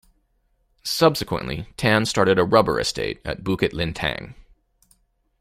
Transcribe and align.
Subsequently, 0.83 1.67
Tan 1.77 2.07
started 2.07 2.39
a 2.39 2.43
rubber 2.43 2.79
estate 2.79 3.21
at 3.23 3.43
Bukit 3.43 3.71
Lintang. 3.71 4.33